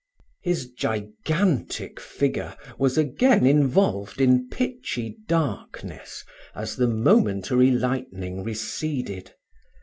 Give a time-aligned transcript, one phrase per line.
[0.41, 9.35] His gigantic figure was again involved in pitchy darkness, as the momentary lightning receded.